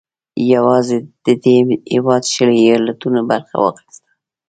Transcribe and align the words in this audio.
یوازې 0.53 0.97
د 1.25 1.27
دې 1.43 1.57
هېواد 1.93 2.23
شلي 2.33 2.57
ایالتونو 2.63 3.19
برخه 3.31 3.55
واخیسته. 3.59 4.09